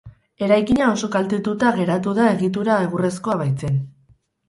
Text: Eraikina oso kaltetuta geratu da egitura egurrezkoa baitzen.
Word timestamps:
Eraikina 0.45 0.87
oso 0.93 1.09
kaltetuta 1.17 1.75
geratu 1.77 2.17
da 2.23 2.33
egitura 2.39 2.83
egurrezkoa 2.89 3.41
baitzen. 3.47 3.83